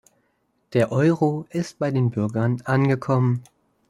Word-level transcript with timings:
Der 0.73 0.91
Euro 0.91 1.45
ist 1.51 1.77
bei 1.77 1.91
den 1.91 2.09
Bürgern 2.09 2.59
angekommen. 2.65 3.43